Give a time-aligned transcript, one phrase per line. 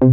[0.00, 0.10] Las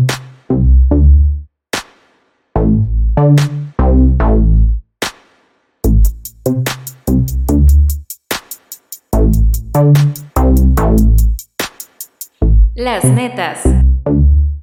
[13.05, 13.61] netas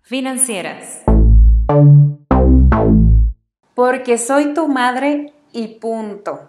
[0.03, 1.05] financieras.
[3.75, 6.49] Porque soy tu madre y punto.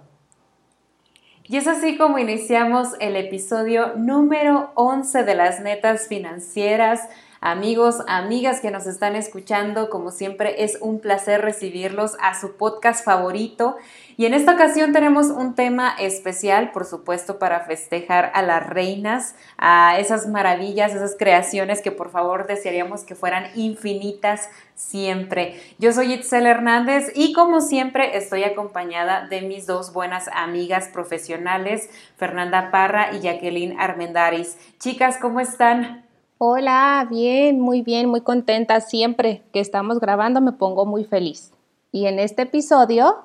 [1.44, 7.08] Y es así como iniciamos el episodio número 11 de las netas financieras.
[7.46, 13.04] Amigos, amigas que nos están escuchando, como siempre es un placer recibirlos a su podcast
[13.04, 13.76] favorito.
[14.16, 19.36] Y en esta ocasión tenemos un tema especial, por supuesto, para festejar a las reinas,
[19.58, 25.60] a esas maravillas, esas creaciones que por favor desearíamos que fueran infinitas siempre.
[25.80, 31.90] Yo soy Itzel Hernández y como siempre estoy acompañada de mis dos buenas amigas profesionales,
[32.16, 34.58] Fernanda Parra y Jacqueline Armendaris.
[34.80, 36.03] Chicas, ¿cómo están?
[36.38, 38.82] Hola, bien, muy bien, muy contenta.
[38.82, 41.52] Siempre que estamos grabando me pongo muy feliz.
[41.92, 43.18] Y en este episodio,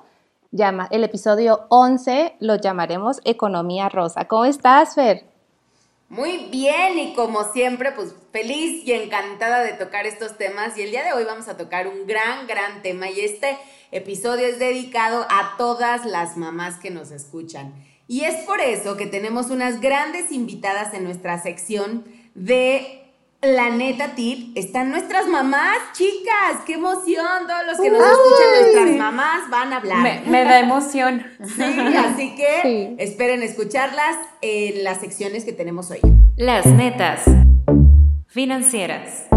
[0.51, 4.25] llama, el episodio 11, lo llamaremos Economía Rosa.
[4.27, 5.25] ¿Cómo estás, Fer?
[6.07, 10.77] Muy bien y como siempre, pues feliz y encantada de tocar estos temas.
[10.77, 13.09] Y el día de hoy vamos a tocar un gran, gran tema.
[13.09, 13.57] Y este
[13.91, 17.73] episodio es dedicado a todas las mamás que nos escuchan.
[18.07, 22.98] Y es por eso que tenemos unas grandes invitadas en nuestra sección de
[23.41, 28.97] la neta tip están nuestras mamás, chicas, qué emoción, todos los que nos escuchan nuestras
[28.97, 30.27] mamás van a hablar.
[30.27, 31.23] Me, da emoción.
[31.55, 35.99] Sí, así que esperen escucharlas en las secciones que tenemos hoy.
[36.35, 37.21] Las netas
[38.27, 39.27] financieras.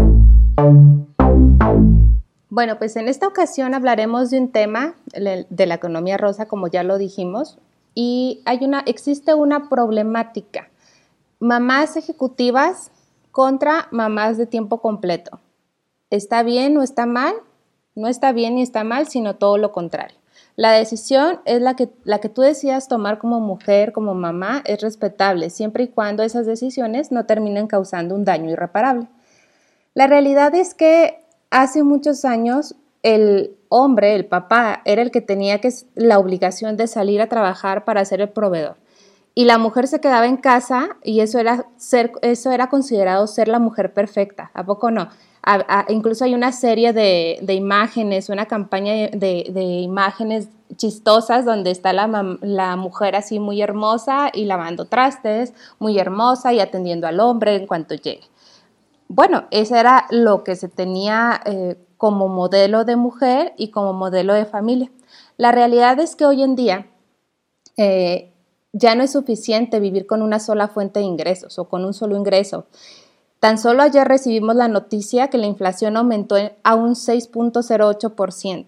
[2.49, 6.83] Bueno, pues en esta ocasión hablaremos de un tema de la economía rosa, como ya
[6.83, 7.57] lo dijimos,
[7.95, 10.69] y hay una, existe una problemática.
[11.39, 12.91] Mamás ejecutivas
[13.33, 15.39] contra mamás de tiempo completo.
[16.11, 17.33] ¿Está bien o está mal?
[17.95, 20.15] No está bien ni está mal, sino todo lo contrario.
[20.55, 24.81] La decisión es la que, la que tú decidas tomar como mujer, como mamá, es
[24.81, 29.07] respetable, siempre y cuando esas decisiones no terminen causando un daño irreparable.
[29.95, 35.59] La realidad es que hace muchos años el hombre, el papá, era el que tenía
[35.59, 38.82] que, la obligación de salir a trabajar para ser el proveedor
[39.35, 41.65] y la mujer se quedaba en casa y eso era,
[42.21, 45.09] eso era considerado ser la mujer perfecta, ¿a poco no?
[45.89, 52.75] incluso hay una serie de, imágenes, una campaña de, imágenes chistosas donde está la, la,
[52.77, 57.93] mujer así muy hermosa y lavando trastes, muy hermosa y atendiendo al hombre en cuanto
[57.93, 58.23] llegue.
[59.09, 64.33] Bueno, eso era lo que se tenía eh, como modelo de mujer y como modelo
[64.33, 64.89] de familia.
[65.37, 66.87] La realidad es que hoy en día
[67.77, 68.32] eh,
[68.73, 72.17] ya no es suficiente vivir con una sola fuente de ingresos o con un solo
[72.17, 72.65] ingreso.
[73.39, 78.65] Tan solo ayer recibimos la noticia que la inflación aumentó a un 6.08%.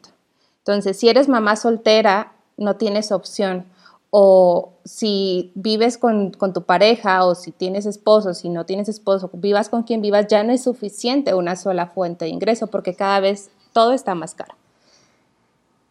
[0.60, 3.66] Entonces, si eres mamá soltera, no tienes opción.
[4.12, 9.70] O si vives con, tu pareja o si tienes esposo, si no tienes esposo, vivas
[9.70, 13.50] con quien vivas, ya no es suficiente una sola fuente de ingreso porque cada vez
[13.74, 14.56] todo está más caro.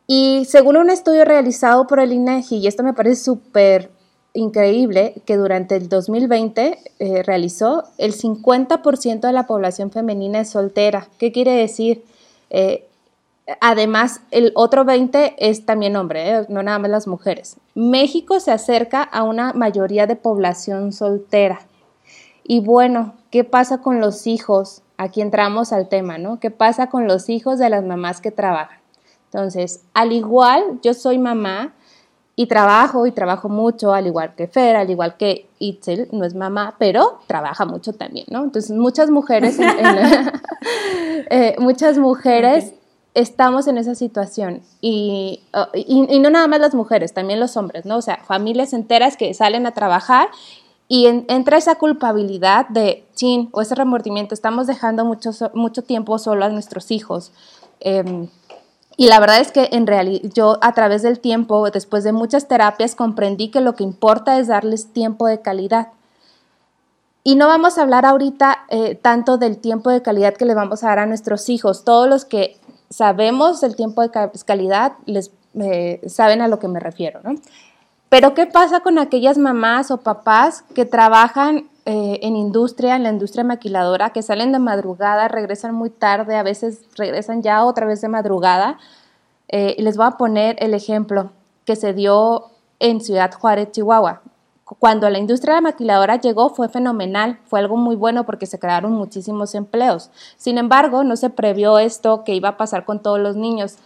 [0.07, 3.91] Y según un estudio realizado por el INEGI, y esto me parece súper
[4.35, 11.09] increíble que durante el 2020 eh, realizó, el 50% de la población femenina es soltera.
[11.19, 12.05] ¿Qué quiere decir?
[12.51, 12.87] Eh,
[13.61, 17.57] además, el otro 20% es también hombre, eh, no nada más las mujeres.
[17.75, 21.61] México se acerca a una mayoría de población soltera.
[22.43, 24.83] Y bueno, ¿qué pasa con los hijos?
[24.97, 26.41] Aquí entramos al tema, ¿no?
[26.41, 28.79] ¿Qué pasa con los hijos de las mamás que trabajan?
[29.27, 31.75] Entonces, al igual, yo soy mamá,
[32.37, 36.35] y trabajo y trabajo mucho, al igual que Fer, al igual que Itzel, no es
[36.35, 38.43] mamá, pero trabaja mucho también, ¿no?
[38.43, 39.59] Entonces, muchas mujeres,
[41.31, 42.75] eh, muchas mujeres
[43.15, 45.41] estamos en esa situación y,
[45.75, 47.99] y, no nada más las mujeres, también los hombres, ¿no?
[47.99, 50.29] O sea, familias enteras que salen a trabajar
[50.89, 56.45] y entra esa culpabilidad de, chin, o ese remordimiento, estamos dejando mucho, mucho tiempo solo
[56.45, 57.33] a nuestros hijos.
[57.81, 58.29] Eh,
[58.97, 62.47] y la verdad es que en realidad yo a través del tiempo, después de muchas
[62.47, 65.89] terapias, comprendí que lo que importa es darles tiempo de calidad.
[67.25, 70.85] Y no vamos a hablar ahorita eh, tanto del tiempo de calidad que le vamos
[70.85, 71.85] a dar a nuestros hijos.
[71.85, 72.59] Todos los que
[72.91, 74.11] sabemos del tiempo de
[74.45, 77.35] calidad les eh, saben a lo que me refiero, ¿no?
[78.11, 83.11] Pero ¿qué pasa con aquellas mamás o papás que trabajan eh, en industria, en la
[83.11, 88.01] industria maquiladora, que salen de madrugada, regresan muy tarde, a veces regresan ya otra vez
[88.01, 88.79] de madrugada.
[89.49, 91.31] Eh, les voy a poner el ejemplo
[91.65, 92.47] que se dio
[92.81, 94.23] en Ciudad Juárez, Chihuahua.
[94.79, 99.55] cuando la industria maquiladora llegó fue fenomenal, fue algo muy bueno porque se crearon muchísimos
[99.55, 100.11] empleos.
[100.39, 103.77] Sin embargo, no se previó esto que iba a pasar con todos los niños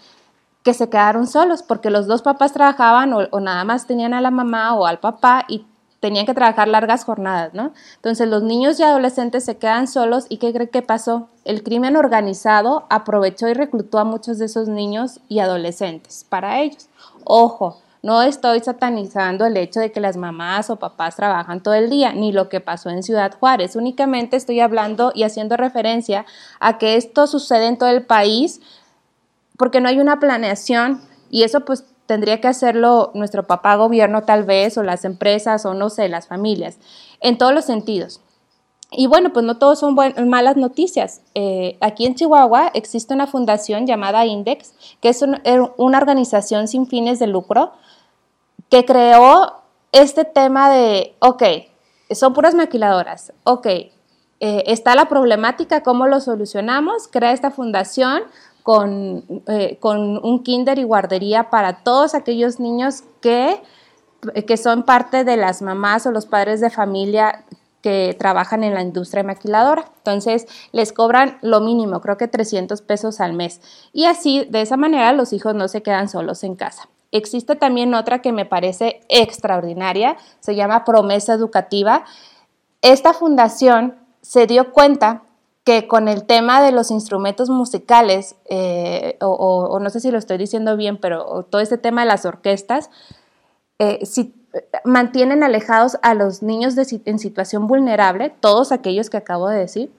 [0.62, 4.30] que se quedaron solos porque los dos papás trabajaban o, nada más tenían a la
[4.30, 5.64] mamá o al papá y
[6.00, 7.72] tenían que trabajar largas jornadas, ¿no?
[7.96, 11.28] Entonces los niños y adolescentes se quedan solos y ¿qué cree que pasó?
[11.44, 16.88] El crimen organizado aprovechó y reclutó a muchos de esos niños y adolescentes para ellos.
[17.24, 21.90] Ojo, no estoy satanizando el hecho de que las mamás o papás trabajan todo el
[21.90, 23.74] día, ni lo que pasó en Ciudad Juárez.
[23.74, 26.24] Únicamente estoy hablando y haciendo referencia
[26.60, 28.60] a que esto sucede en todo el país
[29.56, 34.44] porque no hay una planeación y eso pues tendría que hacerlo nuestro papá gobierno tal
[34.44, 36.78] vez o las empresas o no sé, las familias,
[37.20, 38.22] en todos los sentidos.
[38.90, 41.20] Y bueno, pues no todos son malas noticias.
[41.34, 44.72] Eh, aquí en Chihuahua existe una fundación llamada Index,
[45.02, 47.72] que es er, una organización sin fines de lucro,
[48.70, 49.60] que creó
[49.92, 51.42] este tema de, ok,
[52.10, 53.92] son puras maquiladoras, ok, eh,
[54.40, 57.06] está la problemática, ¿cómo lo solucionamos?
[57.08, 58.22] Crea esta fundación
[58.68, 63.62] con, eh, con, un kinder y guardería para todos aquellos niños que,
[64.46, 67.46] que son parte de las mamás o los padres de familia
[67.80, 69.86] que trabajan en la industria maquiladora.
[69.96, 73.62] Entonces, les cobran lo mínimo, creo que 300 pesos al mes.
[73.94, 76.90] Y así, de esa manera, los hijos no se quedan solos en casa.
[77.10, 82.04] Existe también otra que me parece extraordinaria, se llama Promesa Educativa.
[82.82, 85.22] Esta fundación se dio cuenta
[85.68, 90.38] que con el tema de los instrumentos musicales, eh, o, no sé si lo estoy
[90.38, 92.88] diciendo bien, pero todo este tema de las orquestas,
[93.78, 94.34] eh, si
[94.86, 99.92] mantienen alejados a los niños en situación vulnerable, todos aquellos que acabo de decir,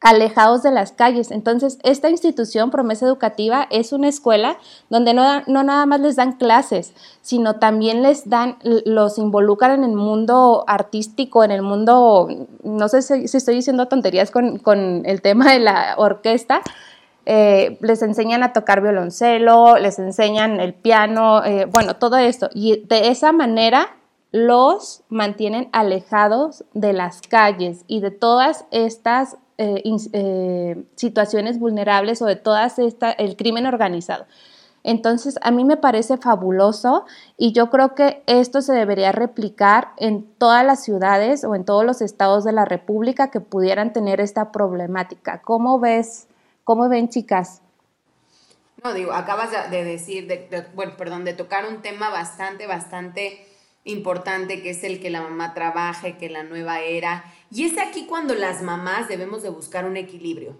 [0.00, 1.30] alejados de las calles.
[1.30, 4.56] Entonces, esta institución, Promesa Educativa, es una escuela
[4.88, 9.90] donde no, no, nada más les dan clases, sino también les dan, los involucran en
[9.90, 12.28] el mundo artístico, en el mundo,
[12.64, 16.62] no sé si, estoy diciendo tonterías con, con, el tema de la orquesta,
[17.26, 22.48] eh, les enseñan a tocar violoncelo, les enseñan el piano, eh, bueno, todo esto.
[22.54, 23.96] Y de esa manera
[24.32, 32.36] los mantienen alejados de las calles y de todas estas eh, situaciones vulnerables o de
[32.36, 34.26] todas esta, el crimen organizado.
[34.82, 37.04] Entonces, a mí me parece fabuloso
[37.36, 41.84] y yo creo que esto se debería replicar en todas las ciudades o en todos
[41.84, 45.42] los estados de la República que pudieran tener esta problemática.
[45.42, 46.26] ¿Cómo ves?
[46.64, 47.60] ¿Cómo ven, chicas?
[48.82, 53.46] No, digo, acabas de decir, de, bueno, perdón, de tocar un tema bastante, bastante
[53.84, 57.24] importante, que es el que la mamá trabaje, que la nueva era.
[57.50, 60.56] Y es aquí cuando las mamás debemos de buscar un equilibrio.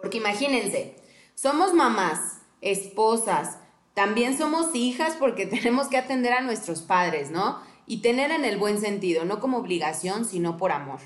[0.00, 0.96] Porque imagínense,
[1.34, 3.58] somos mamás, esposas,
[3.94, 7.60] también somos hijas porque tenemos que atender a nuestros padres, ¿no?
[7.86, 11.00] Y tener en el buen sentido, no como obligación, sino por amor.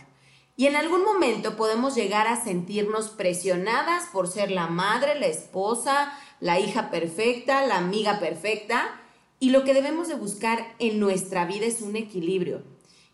[0.56, 6.12] Y en algún momento podemos llegar a sentirnos presionadas por ser la madre, la esposa,
[6.40, 9.00] la hija perfecta, la amiga perfecta.
[9.40, 12.62] Y lo que debemos de buscar en nuestra vida es un equilibrio.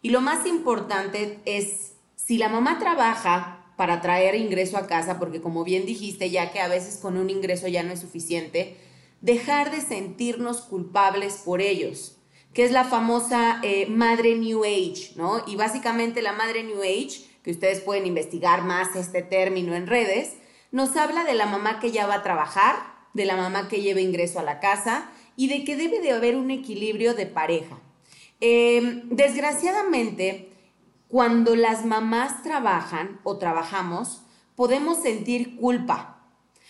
[0.02, 5.40] Y lo más importante es, si la mamá trabaja para traer ingreso a casa, porque
[5.40, 8.76] como bien dijiste, ya que a veces con un ingreso ya no es suficiente,
[9.20, 12.18] dejar de sentirnos culpables por ellos,
[12.52, 15.42] que es la famosa eh, madre New Age, ¿no?
[15.46, 20.36] Y básicamente la madre New Age que ustedes pueden investigar más este término en redes,
[20.72, 22.76] nos habla de la mamá que ya va a trabajar,
[23.14, 26.36] de la mamá que lleva ingreso a la casa y de que debe de haber
[26.36, 27.80] un equilibrio de pareja.
[28.40, 30.50] Em, desgraciadamente,
[31.08, 34.22] cuando las mamás trabajan o trabajamos,
[34.54, 36.16] podemos sentir culpa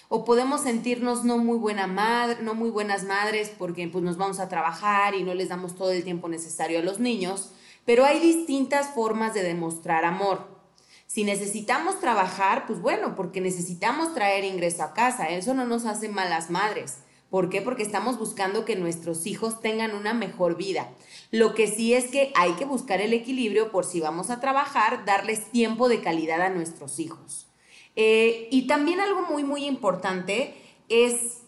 [0.08, 4.40] o podemos sentirnos no muy buena madre, no muy buenas madres porque pues, nos vamos
[4.40, 7.52] a trabajar y no les damos todo el tiempo necesario a los niños,
[7.84, 10.60] pero hay distintas formas de demostrar amor.
[11.06, 15.28] Si necesitamos trabajar, pues bueno, porque necesitamos traer ingreso a casa.
[15.28, 16.98] Eso no nos hace malas madres.
[17.30, 17.62] ¿Por qué?
[17.62, 20.90] Porque estamos buscando que nuestros hijos tengan una mejor vida.
[21.30, 25.04] Lo que sí es que hay que buscar el equilibrio por si vamos a trabajar,
[25.04, 27.46] darles tiempo de calidad a nuestros hijos.
[27.94, 30.54] Eh, y también algo muy, muy importante
[30.88, 31.42] es,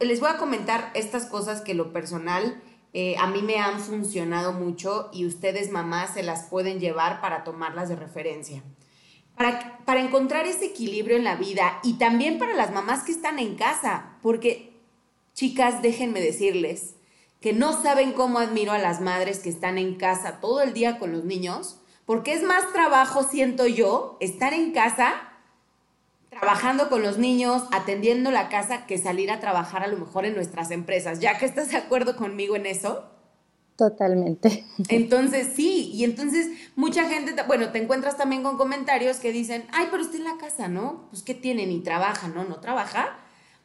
[0.00, 2.60] les voy a comentar estas cosas que lo personal
[2.92, 7.44] eh, a mí me han funcionado mucho y ustedes mamás se las pueden llevar para
[7.44, 8.62] tomarlas de referencia
[9.38, 13.54] para, encontrar ese equilibrio en la vida y también para las mamás que están en
[13.54, 14.77] casa, porque
[15.38, 16.96] chicas, déjenme decirles
[17.40, 20.98] que no saben cómo admiro a las madres que están en casa todo el día
[20.98, 25.14] con los niños, porque es más trabajo, siento yo, estar en casa
[26.28, 30.34] trabajando con los niños, atendiendo la casa, que salir a trabajar a lo mejor en
[30.34, 31.20] nuestras empresas.
[31.20, 33.04] Ya que estás de acuerdo conmigo en eso.
[33.76, 34.64] Totalmente.
[34.88, 39.86] Entonces, sí, y entonces mucha gente, bueno, te encuentras también con comentarios que dicen, ay,
[39.92, 41.06] pero usted en la casa, ¿no?
[41.10, 41.64] Pues, ¿qué tiene?
[41.64, 42.42] Ni trabaja, ¿no?
[42.42, 43.20] No trabaja.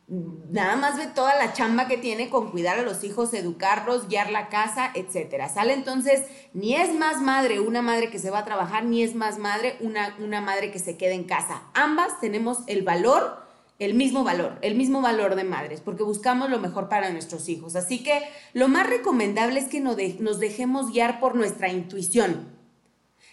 [0.07, 4.29] Nada más ve toda la chamba que tiene con cuidar a los hijos, educarlos, guiar
[4.31, 5.47] la casa, etcétera.
[5.49, 9.15] Sale entonces, ni es más madre una madre que se va a trabajar, ni es
[9.15, 11.63] más madre una, una madre que se queda en casa.
[11.73, 13.43] Ambas tenemos el valor
[13.79, 17.75] el mismo valor, el mismo valor de madres, porque buscamos lo mejor para nuestros hijos.
[17.75, 18.21] Así que
[18.53, 22.53] lo más recomendable es que nos dejemos guiar por nuestra intuición.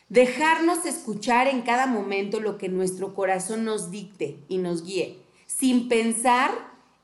[0.08, 5.19] Dejarnos escuchar en cada momento lo que nuestro corazón nos dicte y nos guíe,
[5.58, 6.50] sin pensar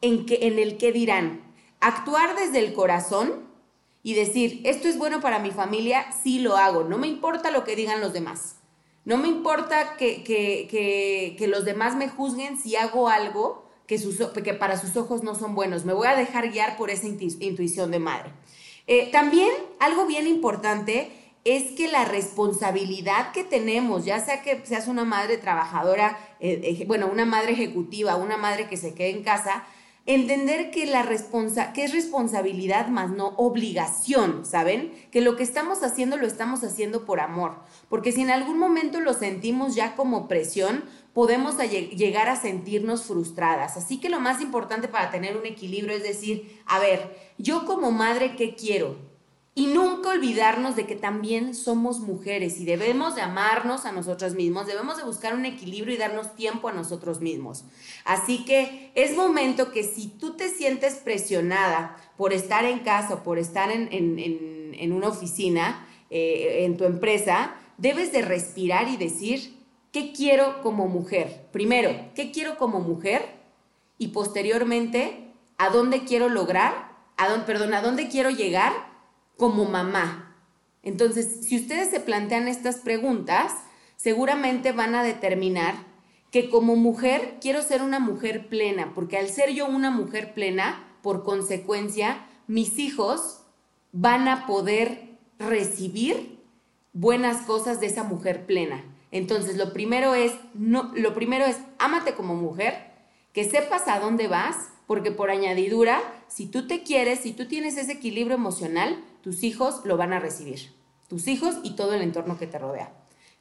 [0.00, 1.42] en, que, en el qué dirán.
[1.80, 3.46] Actuar desde el corazón
[4.02, 7.64] y decir, esto es bueno para mi familia, sí lo hago, no me importa lo
[7.64, 8.56] que digan los demás.
[9.04, 13.98] No me importa que, los demás me juzguen si hago algo que,
[14.42, 15.84] que, para sus ojos no son buenos.
[15.84, 18.32] Me voy a dejar guiar por esa intuición de madre.
[18.88, 21.10] Eh, también algo bien importante
[21.46, 27.06] es que la responsabilidad que tenemos, ya sea que seas una madre trabajadora, eh, bueno,
[27.06, 29.64] una madre ejecutiva, una madre que se quede en casa,
[30.06, 34.92] entender que, la responsa que es responsabilidad más no obligación, ¿saben?
[35.12, 38.98] Que lo que estamos haciendo lo estamos haciendo por amor, porque si en algún momento
[38.98, 43.76] lo sentimos ya como presión, podemos llegar a sentirnos frustradas.
[43.76, 47.92] Así que lo más importante para tener un equilibrio es decir, a ver, yo como
[47.92, 49.15] madre, ¿qué quiero?
[49.58, 54.66] Y nunca olvidarnos de que también somos mujeres y debemos de amarnos a nosotras mismos,
[54.66, 57.64] debemos de buscar un equilibrio y darnos tiempo a nosotros mismos.
[58.04, 63.22] Así que es momento que si tú te sientes presionada por estar en casa o
[63.22, 69.56] por estar en, una oficina, eh, en tu empresa, debes de respirar y decir,
[69.90, 71.48] ¿qué quiero como mujer?
[71.50, 73.22] Primero, ¿qué quiero como mujer?
[73.96, 76.94] Y posteriormente, ¿a dónde quiero lograr?
[77.16, 78.85] A perdón, ¿a dónde quiero llegar?
[79.36, 80.36] Como mamá.
[80.82, 83.52] Entonces, si ustedes se plantean estas preguntas,
[83.96, 85.74] seguramente van a determinar
[86.30, 90.84] que como mujer quiero ser una mujer plena, porque al ser yo una mujer plena,
[91.02, 93.42] por consecuencia, mis hijos
[93.92, 96.40] van a poder recibir
[96.92, 98.84] buenas cosas de esa mujer plena.
[99.10, 102.92] Entonces, lo primero es no lo primero es ámate como mujer,
[103.32, 107.76] que sepas a dónde vas, porque por añadidura, si tú te quieres, si tú tienes
[107.76, 110.72] ese equilibrio emocional, tus hijos lo van a recibir.
[111.08, 112.92] Tus hijos y todo el entorno que te rodea.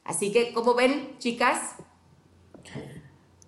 [0.04, 1.76] Así que, ¿cómo ven, chicas?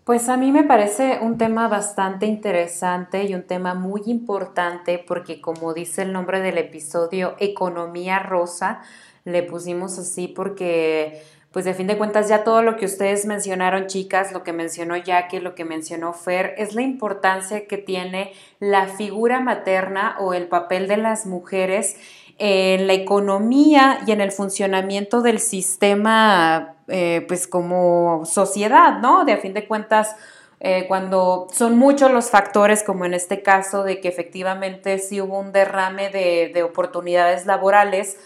[0.04, 5.42] Pues a mí me parece un tema bastante interesante y un tema muy importante porque
[5.42, 8.82] como dice el nombre del episodio, economía rosa,
[9.26, 11.22] le pusimos así porque
[11.58, 14.96] pues de fin de cuentas ya todo lo que ustedes mencionaron, chicas, lo que mencionó
[14.96, 20.46] Jackie, lo que mencionó Fer, es la importancia que tiene la figura materna o el
[20.46, 21.98] papel de las mujeres
[22.38, 29.26] en la economía y en el funcionamiento del sistema, eh, pues como sociedad, ¿no?
[29.26, 30.16] De a fin de cuentas,
[30.60, 35.40] eh, cuando son muchos los factores, como en este caso, de que efectivamente sí hubo
[35.40, 38.20] un derrame de, oportunidades laborales,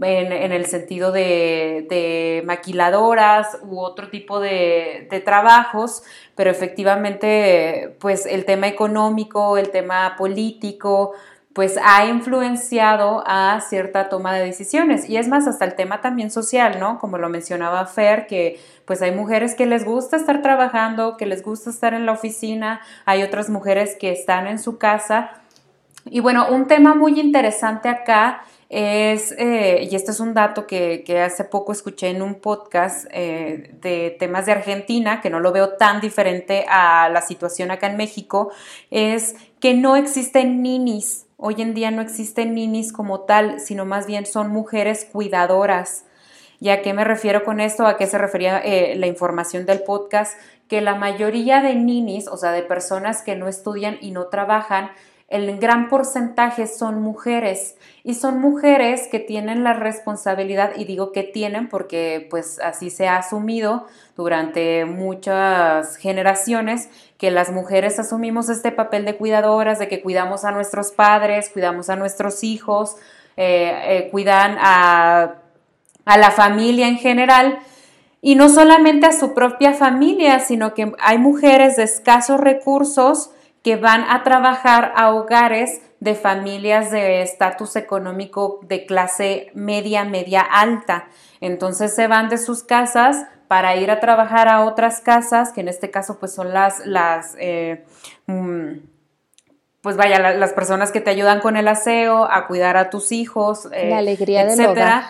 [0.00, 6.02] en, el sentido de, maquiladoras u otro tipo de, de, trabajos,
[6.34, 11.12] pero efectivamente, pues el tema económico, el tema político,
[11.54, 15.08] pues ha influenciado a cierta toma de decisiones.
[15.08, 16.98] Y es más, hasta el tema también social, ¿no?
[16.98, 21.44] Como lo mencionaba Fer, que pues hay mujeres que les gusta estar trabajando, que les
[21.44, 25.30] gusta estar en la oficina, hay otras mujeres que están en su casa.
[26.06, 28.42] Y bueno, un tema muy interesante acá
[28.74, 33.74] es, eh, y este es un dato que, hace poco escuché en un podcast eh,
[33.80, 37.96] de temas de Argentina, que no lo veo tan diferente a la situación acá en
[37.96, 38.50] México,
[38.90, 44.06] es que no existen ninis Hoy en día no existen ninis como tal, sino más
[44.06, 46.04] bien son mujeres cuidadoras.
[46.60, 47.86] ¿Y a qué me refiero con esto?
[47.86, 50.38] ¿A qué se refería eh, la información del podcast?
[50.68, 54.90] Que la mayoría de ninis, o sea, de personas que no estudian y no trabajan,
[55.34, 57.74] el gran porcentaje son mujeres.
[58.04, 63.08] Y son mujeres que tienen la responsabilidad y digo que tienen porque pues así se
[63.08, 63.86] ha asumido
[64.16, 66.88] durante muchas generaciones
[67.18, 71.90] que las mujeres asumimos este papel de cuidadoras, de que cuidamos a nuestros padres, cuidamos
[71.90, 72.94] a nuestros hijos,
[73.36, 75.34] eh, eh, cuidan a,
[76.04, 77.58] a la familia en general.
[78.20, 83.30] Y no solamente a su propia familia, sino que hay mujeres de escasos recursos
[83.64, 90.42] que van a trabajar a hogares de familias de estatus económico de clase media, media
[90.42, 91.08] alta.
[91.40, 95.68] Entonces se van de sus casas para ir a trabajar a otras casas, que en
[95.68, 97.86] este caso pues son las, las eh,
[98.26, 98.72] mm,
[99.80, 103.68] pues vaya, las personas que te ayudan con el aseo, a cuidar a tus hijos,
[103.72, 105.04] eh, la alegría del hogar.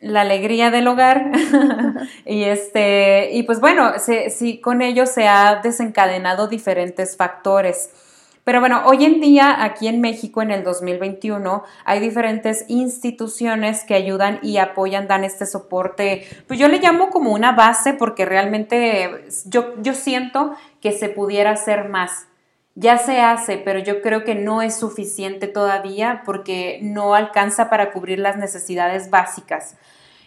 [0.00, 1.30] La alegría del hogar.
[2.26, 7.90] y este, y pues bueno, sí, con ello se ha desencadenado diferentes factores.
[8.44, 13.94] Pero bueno, hoy en día aquí en México en el 2021 hay diferentes instituciones que
[13.94, 19.24] ayudan y apoyan, dan este soporte, pues yo le llamo como una base porque realmente
[19.46, 22.28] yo, yo siento que se pudiera hacer más.
[22.78, 27.90] Ya se hace, pero yo creo que no es suficiente todavía porque no alcanza para
[27.90, 29.76] cubrir las necesidades básicas.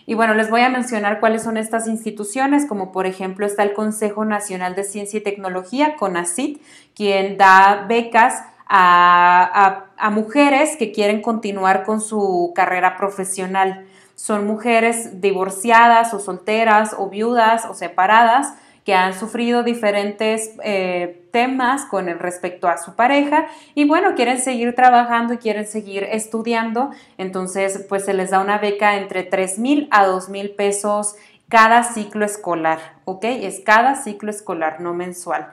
[0.08, 3.74] Y bueno, les voy a mencionar cuáles son estas instituciones, como por ejemplo está el
[3.74, 6.60] Consejo Nacional de Ciencia y Tecnología, CONACIT,
[6.96, 13.86] quien da becas a, mujeres que quieren continuar con su carrera profesional.
[14.15, 18.56] Son mujeres divorciadas o solteras o viudas o separadas
[18.93, 25.34] han sufrido diferentes eh, temas con respecto a su pareja y bueno, quieren seguir trabajando
[25.34, 30.05] y quieren seguir estudiando, entonces pues se les da una beca entre 3 mil a
[30.05, 31.15] 2 mil pesos
[31.50, 33.24] cada ciclo escolar, ¿ok?
[33.24, 35.50] Es cada ciclo escolar, no mensual.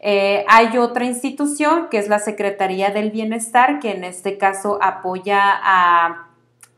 [0.00, 5.40] Eh, hay otra institución que es la Secretaría del Bienestar, que en este caso apoya
[5.44, 6.28] a,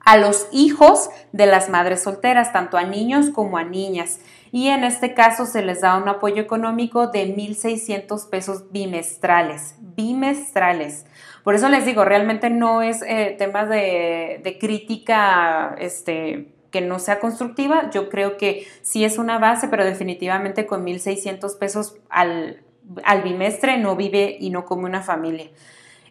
[0.05, 4.21] a los hijos de las madres solteras, tanto a niños como a niñas
[4.53, 11.07] y en este caso se les da un apoyo económico de 1.600 pesos bimestrales, bimestrales.
[11.45, 17.21] Por eso les digo, realmente no es eh, tema de, crítica este, que no sea
[17.21, 17.91] constructiva.
[17.91, 22.63] Yo creo que sí es una base, pero definitivamente con 1.600 pesos al,
[23.05, 25.49] al, bimestre no vive y no come una familia.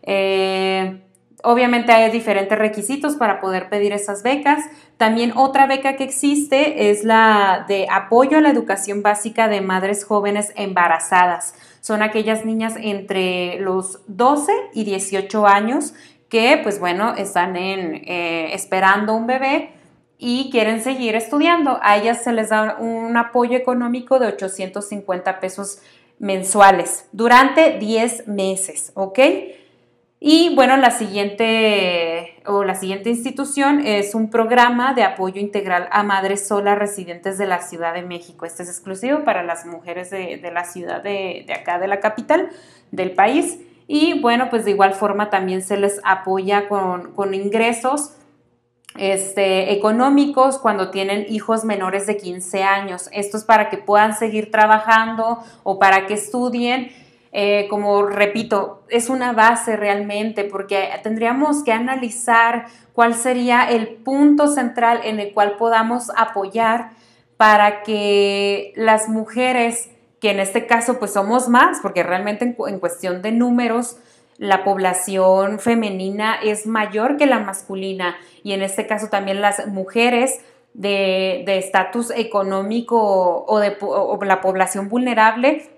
[0.04, 1.02] Eh,
[1.44, 4.66] Obviamente hay diferentes requisitos para poder pedir esas becas.
[4.98, 10.04] También otra beca que existe es la de apoyo a la educación básica de madres
[10.04, 11.54] jóvenes embarazadas.
[11.80, 15.94] Son aquellas niñas entre los 12 y 18 años
[16.28, 19.70] que, pues bueno, están en, eh, esperando un bebé
[20.18, 21.80] y quieren seguir estudiando.
[21.84, 25.80] A ellas se les da un apoyo económico de 850 pesos
[26.18, 29.20] mensuales durante 10 meses, ¿ok?
[30.20, 36.02] Y bueno, la siguiente o la siguiente institución es un programa de apoyo integral a
[36.02, 38.46] madres solas residentes de la Ciudad de México.
[38.46, 42.50] Este es exclusivo para las mujeres de, la ciudad de, acá, de la capital
[42.92, 43.60] del país.
[43.88, 48.14] Y bueno, pues de igual forma también se les apoya con, ingresos
[48.98, 53.08] este, económicos cuando tienen hijos menores de 15 años.
[53.14, 56.92] Esto es para que puedan seguir trabajando o para que estudien
[57.32, 64.48] eh, como repito, es una base realmente porque tendríamos que analizar cuál sería el punto
[64.48, 66.92] central en el cual podamos apoyar
[67.36, 73.22] para que las mujeres, que en este caso pues somos más, porque realmente en, cuestión
[73.22, 73.98] de números,
[74.38, 80.40] la población femenina es mayor que la masculina y en este caso también las mujeres
[80.74, 83.78] de estatus económico o de
[84.22, 85.77] la población vulnerable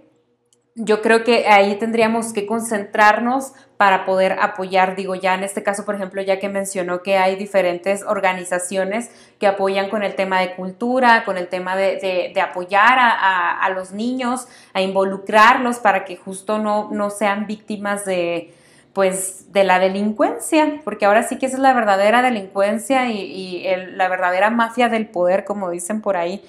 [0.82, 5.86] yo creo que ahí tendríamos que concentrarnos para poder apoyar, digo, ya en este caso,
[5.86, 10.56] por ejemplo, ya que mencionó que hay diferentes organizaciones que apoyan con el tema de
[10.56, 16.90] cultura, con el tema de, apoyar a, los niños, a involucrarlos para que justo no,
[16.92, 18.54] no sean víctimas de,
[18.94, 23.66] pues, de la delincuencia, porque ahora sí que esa es la verdadera delincuencia y,
[23.96, 26.44] la verdadera mafia del poder, como dicen por ahí,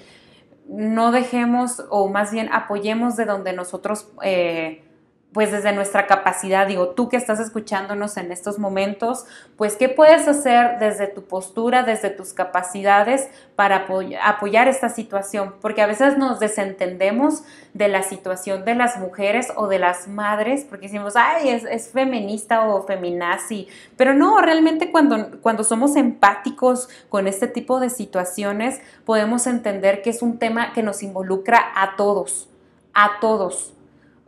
[0.71, 4.85] no dejemos o más bien apoyemos de donde nosotros eh,
[5.33, 10.27] pues desde nuestra capacidad, digo, tú que estás escuchándonos en estos momentos, pues qué puedes
[10.27, 13.87] hacer desde tu postura, desde tus capacidades para
[14.23, 19.67] apoyar esta situación, porque a veces nos desentendemos de la situación de las mujeres o
[19.67, 25.63] de las madres, porque decimos, ay, es, feminista o feminazi, pero no, realmente cuando, cuando
[25.63, 31.03] somos empáticos con este tipo de situaciones, podemos entender que es un tema que nos
[31.03, 32.49] involucra a todos,
[32.93, 33.73] a todos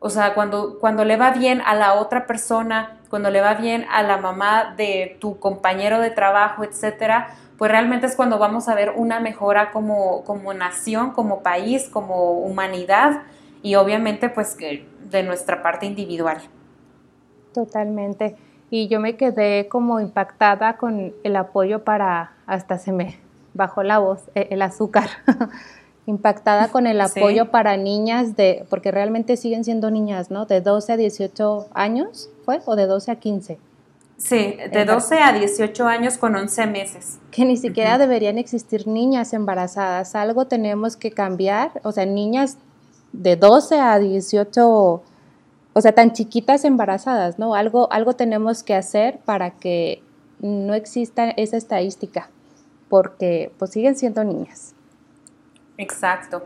[0.05, 3.85] o sea, cuando, cuando le va bien a la otra persona, cuando le va bien
[3.89, 8.75] a la mamá de tu compañero de trabajo, etcétera, pues realmente es cuando vamos a
[8.75, 13.21] ver una mejora como, como nación, como país, como humanidad
[13.61, 16.39] y obviamente pues de nuestra parte individual.
[17.53, 18.35] Totalmente.
[18.69, 23.21] Y yo me quedé como impactada con el apoyo para, hasta se me
[23.53, 25.07] bajó la voz, e, el azúcar.
[26.05, 30.45] impactada con el apoyo para niñas de, porque realmente siguen siendo niñas, ¿no?
[30.45, 32.59] De 12 a 18 años, ¿fue?
[32.65, 33.59] ¿O de 12 a 15?
[34.17, 37.19] Sí, de 12 a 18 años con 11 meses.
[37.31, 40.15] Que ni siquiera deberían existir niñas embarazadas.
[40.15, 41.81] Algo tenemos que cambiar.
[41.83, 42.57] O sea, niñas
[43.11, 45.03] de 12 a 18
[45.73, 47.55] o sea, tan chiquitas embarazadas, ¿no?
[47.55, 50.03] Algo, algo tenemos que hacer para que
[50.39, 52.29] no exista esa estadística,
[52.89, 54.72] porque pues siguen siendo niñas.
[55.77, 56.45] Exacto.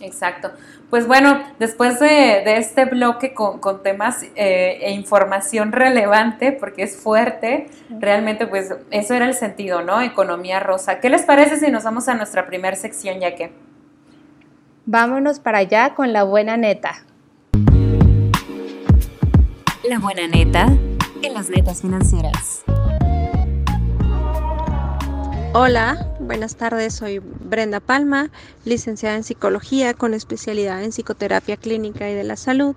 [0.00, 0.50] Exacto.
[0.88, 7.68] Pues bueno, después de, este bloque con, temas eh, e información relevante, porque es fuerte,
[7.90, 10.00] realmente pues eso era el sentido, ¿no?
[10.00, 11.00] Economía rosa.
[11.00, 13.52] ¿Qué les parece si nos vamos a nuestra primera sección ya que?
[14.86, 17.04] Vámonos para allá con la buena neta.
[19.88, 20.66] La buena neta
[21.22, 22.64] en las netas financieras.
[25.52, 28.30] Hola, buenas tardes, soy Brenda Palma,
[28.64, 32.76] licenciada en psicología con especialidad en psicoterapia clínica y de la salud.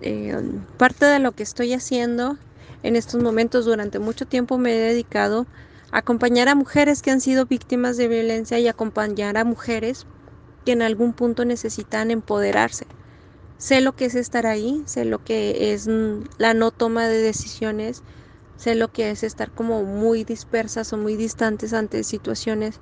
[0.00, 0.40] Eh,
[0.78, 2.38] parte de lo que estoy haciendo
[2.82, 5.44] en estos momentos durante mucho tiempo me he dedicado
[5.92, 10.06] a acompañar a mujeres que han sido víctimas de violencia y acompañar a mujeres
[10.64, 12.86] que en algún punto necesitan empoderarse.
[13.58, 15.86] Sé lo que es estar ahí, sé lo que es
[16.38, 18.02] la no toma de decisiones,
[18.60, 22.78] sé lo que es estar como muy dispersas o muy distantes ante situaciones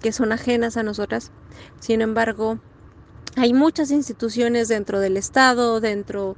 [0.00, 1.32] que son ajenas a nosotras.
[1.80, 2.58] Sin embargo,
[3.36, 6.36] hay muchas instituciones dentro del Estado, dentro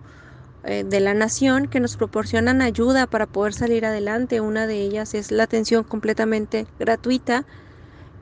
[0.64, 4.40] eh, de la nación, que nos proporcionan ayuda para poder salir adelante.
[4.40, 7.44] Una de ellas es la atención completamente gratuita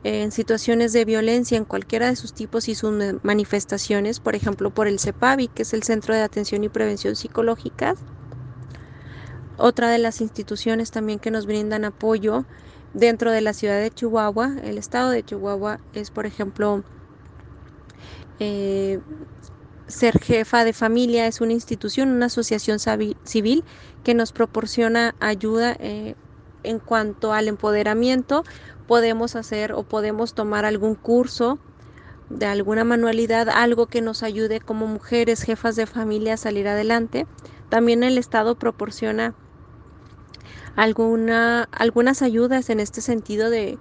[0.03, 2.93] en situaciones de violencia en cualquiera de sus tipos y sus
[3.23, 7.95] manifestaciones, por ejemplo, por el CEPAVI, que es el Centro de Atención y Prevención Psicológica
[9.57, 12.45] otra de las instituciones también que nos brindan apoyo
[12.93, 16.85] dentro de la ciudad de Chihuahua, el estado de Chihuahua, es por ejemplo
[18.39, 19.01] eh,
[19.87, 22.79] ser jefa de familia, es una institución, una asociación
[23.25, 23.65] civil
[24.03, 26.15] que nos proporciona ayuda eh,
[26.63, 28.45] en cuanto al empoderamiento.
[28.87, 31.59] Podemos hacer o podemos tomar algún curso
[32.29, 37.27] de alguna manualidad, algo que nos ayude como mujeres jefas de familia a salir adelante.
[37.69, 39.35] También el Estado proporciona
[40.77, 43.79] alguna, algunas ayudas en este sentido de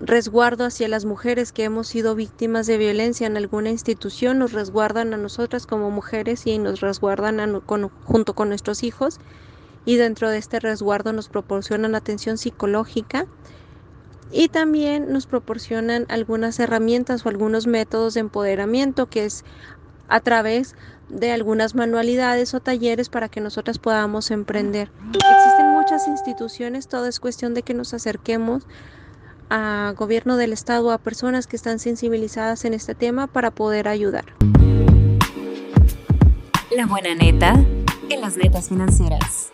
[0.00, 5.12] resguardo hacia las mujeres que hemos sido víctimas de violencia en alguna institución, nos resguardan
[5.14, 7.60] a nosotras como mujeres y nos resguardan
[8.04, 9.18] junto con nuestros hijos.
[9.84, 13.26] Y dentro de este resguardo nos proporcionan atención psicológica
[14.30, 19.42] y también nos proporcionan algunas herramientas o algunos métodos de empoderamiento que es
[20.08, 20.74] a través
[21.10, 24.90] de algunas manualidades o talleres para que nosotras podamos emprender.
[25.08, 28.66] Existen muchas instituciones, todo es cuestión de que nos acerquemos
[29.50, 34.24] a gobierno del estado, a personas que están sensibilizadas en este tema para poder ayudar.
[36.70, 37.52] La buena neta
[38.08, 39.50] en las netas financieras.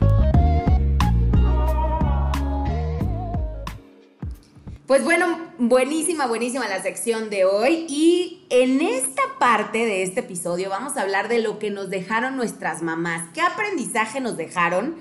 [4.86, 5.26] Pues bueno,
[5.58, 7.86] buenísima, buenísima la sección de hoy.
[7.88, 12.36] Y en esta parte de este episodio vamos a hablar de lo que nos dejaron
[12.36, 14.94] nuestras mamás, qué aprendizaje nos dejaron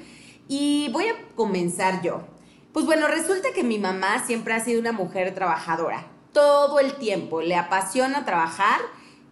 [0.47, 2.23] y voy a comenzar yo.
[2.73, 7.41] Pues bueno, resulta que mi mamá siempre ha sido una mujer trabajadora, todo el tiempo,
[7.41, 8.79] le apasiona trabajar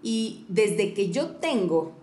[0.03, 1.93] y desde que yo tengo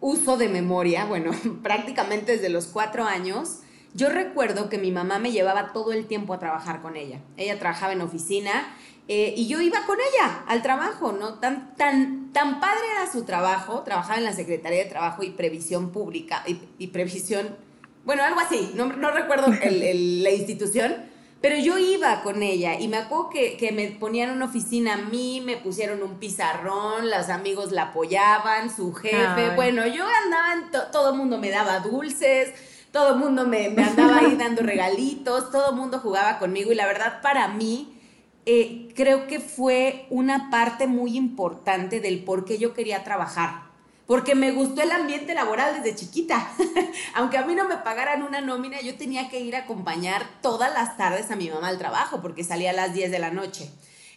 [0.00, 1.30] uso de memoria, bueno,
[1.62, 3.60] prácticamente desde los cuatro años,
[3.94, 7.20] yo recuerdo que mi mamá me llevaba todo el tiempo a trabajar con ella.
[7.36, 8.74] Ella trabajaba en oficina
[9.08, 11.34] eh, y yo iba con ella al trabajo, ¿no?
[11.34, 15.90] Tan, tan, tan padre era su trabajo, trabajaba en la Secretaría de Trabajo y Previsión
[15.90, 17.56] Pública y, Previsión,
[18.04, 20.94] bueno, algo así, no, recuerdo la institución,
[21.42, 24.96] pero yo iba con ella y me acuerdo que, que, me ponían una oficina a
[24.98, 30.90] mí, me pusieron un pizarrón, los amigos la apoyaban, su jefe, bueno, yo andaba, en
[30.92, 32.52] todo el mundo me daba dulces
[32.92, 36.86] todo el mundo me, andaba ahí dando regalitos, todo el mundo jugaba conmigo y la
[36.86, 37.98] verdad para mí
[38.44, 43.72] eh, creo que fue una parte muy importante del por qué yo quería trabajar.
[44.06, 46.50] Porque me gustó el ambiente laboral desde chiquita.
[47.14, 50.72] Aunque a mí no me pagaran una nómina, yo tenía que ir a acompañar todas
[50.74, 53.70] las tardes a mi mamá al trabajo porque salía a las 10 de la noche.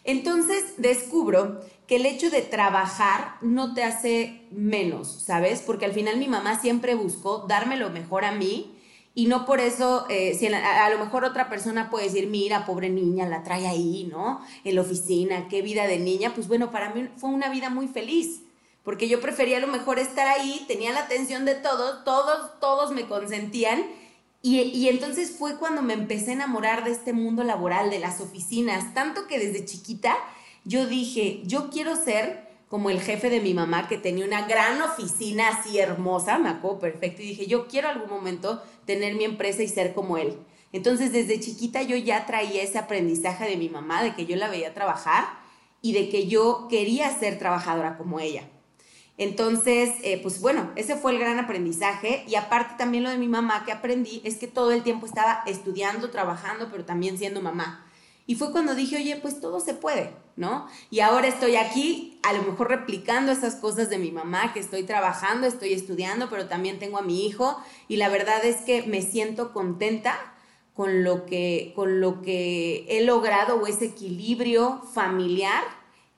[0.06, 5.60] Entonces descubro que el hecho de trabajar no te hace menos, ¿sabes?
[5.60, 8.72] Porque al final mi mamá siempre buscó darme lo mejor a mí
[9.14, 12.88] y no por eso, eh, si a, lo mejor otra persona puede decir, mira, pobre
[12.88, 14.42] niña, la trae ahí, ¿no?
[14.62, 16.34] En la oficina, qué vida de niña.
[16.34, 18.42] Pues bueno, para mí fue una vida muy feliz,
[18.84, 22.92] porque yo prefería a lo mejor estar ahí, tenía la atención de todos, todos, todos
[22.92, 23.86] me consentían
[24.54, 28.94] y, entonces fue cuando me empecé a enamorar de este mundo laboral, de las oficinas,
[28.94, 30.16] tanto que desde chiquita
[30.64, 34.80] yo dije, yo quiero ser como el jefe de mi mamá que tenía una gran
[34.82, 39.64] oficina así hermosa, me acuerdo perfecto, y dije, yo quiero algún momento tener mi empresa
[39.64, 40.38] y ser como él.
[40.72, 44.48] Entonces desde chiquita yo ya traía ese aprendizaje de mi mamá, de que yo la
[44.48, 45.24] veía trabajar
[45.82, 48.48] y de que yo quería ser trabajadora como ella.
[49.18, 52.24] Entonces, eh, pues bueno, ese fue el gran aprendizaje.
[52.28, 55.42] Y aparte también lo de mi mamá que aprendí es que todo el tiempo estaba
[55.46, 57.86] estudiando, trabajando, pero también siendo mamá.
[58.26, 60.66] Y fue cuando dije, oye, pues todo se puede, ¿no?
[60.90, 64.82] Y ahora estoy aquí, a lo mejor replicando esas cosas de mi mamá, que estoy
[64.82, 67.56] trabajando, estoy estudiando, pero también tengo a mi hijo.
[67.86, 70.18] Y la verdad es que me siento contenta
[70.74, 75.62] con lo que, con lo que he logrado o ese equilibrio familiar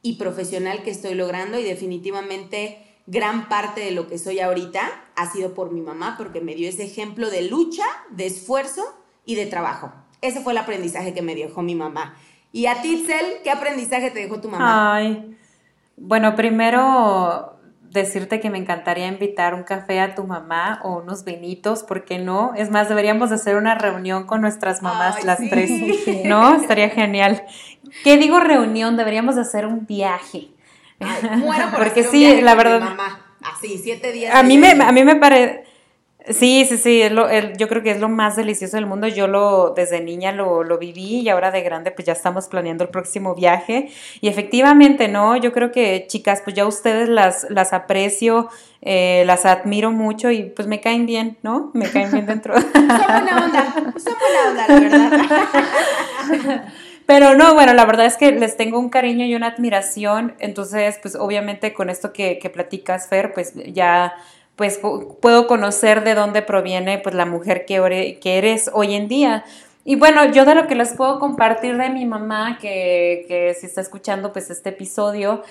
[0.01, 1.59] y profesional que estoy logrando.
[1.59, 4.83] Y definitivamente gran parte de lo que soy ahorita
[5.17, 8.85] ha sido por mi mamá, porque me dio ese ejemplo de lucha, de esfuerzo
[9.25, 9.91] y de trabajo.
[10.21, 12.17] Ese fue el aprendizaje que me dejó mi mamá.
[12.53, 14.95] Y a Titzel, ¿qué aprendizaje te dejó tu mamá?
[14.95, 15.37] Ay,
[15.97, 17.59] bueno, primero
[17.91, 22.19] decirte que me encantaría invitar un café a tu mamá o unos vinitos, ¿por qué
[22.19, 22.53] no?
[22.57, 25.71] Es más, deberíamos hacer una reunión con nuestras mamás las tres,
[26.27, 26.57] ¿no?
[26.57, 27.43] Estaría genial.
[28.05, 28.99] ¿Qué digo reunión?
[28.99, 30.49] Deberíamos hacer un viaje.
[31.77, 32.81] Porque sí, la verdad.
[32.81, 33.25] Mamá.
[33.43, 34.35] Así, siete días.
[34.35, 35.65] A mí me, a mí me parece
[36.31, 37.03] Sí, sí, sí,
[37.57, 39.09] yo creo que es lo más delicioso del mundo.
[39.09, 42.85] Yo lo desde niña lo, lo, viví y ahora de grande pues ya estamos planeando
[42.85, 43.91] el próximo viaje.
[44.21, 45.37] Y efectivamente, ¿no?
[45.37, 48.51] Yo creo que chicas, pues ya ustedes las, las aprecio,
[48.83, 51.71] eh, las admiro mucho y pues me caen bien, ¿no?
[51.73, 52.61] Me caen bien dentro.
[52.61, 56.65] son buena onda, son buena onda, la verdad.
[57.09, 60.35] Pero no, bueno, la verdad es que les tengo un cariño y una admiración.
[60.41, 64.13] Entonces, pues obviamente con esto que, que platicas, Fer, pues ya
[64.57, 64.79] pues
[65.23, 69.47] puedo conocer de dónde proviene pues la mujer que, que eres hoy en día.
[69.87, 73.65] Y bueno, yo de lo que les puedo compartir de mi mamá, que, que si
[73.65, 75.43] está escuchando pues este episodio,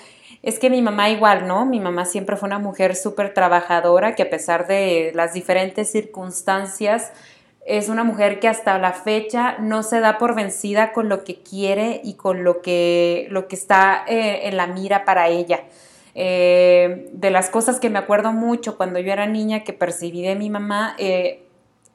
[0.44, 1.66] es que mi mamá igual, ¿no?
[1.66, 7.10] Mi mamá siempre fue una mujer súper trabajadora, que a pesar de las diferentes circunstancias,
[7.68, 11.42] es una mujer que hasta la fecha no se da por vencida con lo que
[11.42, 15.64] quiere y con lo que, lo que está eh, en la mira para ella.
[16.14, 20.34] Eh, de las cosas que me acuerdo mucho cuando yo era niña que percibí de
[20.34, 21.44] mi mamá eh,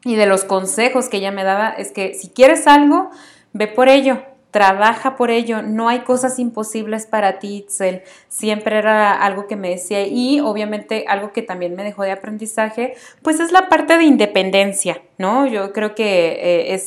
[0.05, 3.09] y de los consejos que ella me daba es que si quieres algo,
[3.53, 4.21] ve por ello,
[4.53, 8.03] trabaja por ello, no hay cosas imposibles para ti, Itzel.
[8.29, 12.93] Siempre era algo que me decía y obviamente algo que también me dejó de aprendizaje,
[13.23, 15.45] pues es la parte de independencia, ¿no?
[15.45, 16.81] Yo creo que eh,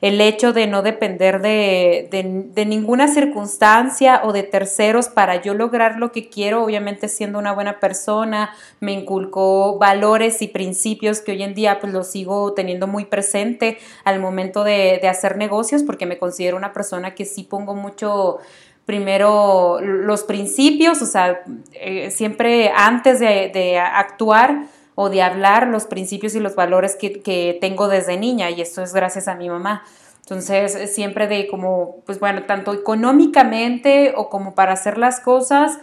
[0.00, 5.98] el hecho de no depender de, de, ninguna circunstancia o de terceros para yo lograr
[5.98, 11.42] lo que quiero, obviamente siendo una buena persona, me inculcó valores y principios que hoy
[11.42, 16.06] en día pues los sigo teniendo muy presente al momento de, de hacer negocios porque
[16.06, 18.40] me considero una persona que sí pongo mucho
[18.86, 26.34] primero los principios, o sea, eh, siempre antes de, actuar o de hablar los principios
[26.34, 29.82] y los valores que, tengo desde niña y esto es gracias a mi mamá.
[30.20, 35.78] Entonces, siempre de como, pues bueno, tanto económicamente o como para hacer las cosas,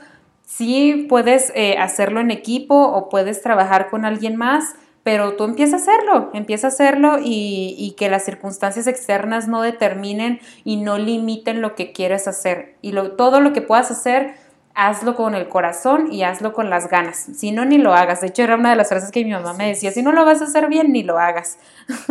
[0.45, 5.77] sí puedes eh, hacerlo en equipo o puedes trabajar con alguien más, pero tú empieza
[5.77, 11.61] a hacerlo, empieza a hacerlo y, que las circunstancias externas no determinen y no limiten
[11.61, 12.75] lo que quieres hacer.
[12.81, 14.35] Y lo, todo lo que puedas hacer,
[14.75, 17.27] hazlo con el corazón y hazlo con las ganas.
[17.35, 18.21] Si no, ni lo hagas.
[18.21, 20.25] De hecho, era una de las frases que mi mamá me decía, si no lo
[20.25, 21.57] vas a hacer bien, ni lo hagas.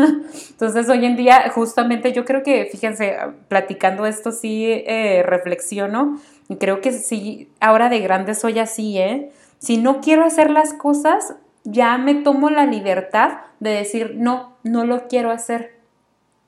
[0.50, 3.16] Entonces, hoy en día, justamente yo creo que, fíjense,
[3.48, 9.30] platicando esto, sí eh, reflexiono y creo que sí, ahora de grande soy así, ¿eh?
[9.58, 14.84] Si no quiero hacer las cosas, ya me tomo la libertad de decir, no, no
[14.84, 15.78] lo quiero hacer.